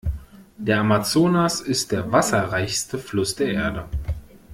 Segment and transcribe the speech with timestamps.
[0.57, 3.85] Der Amazonas ist der wasserreichste Fluss der Erde.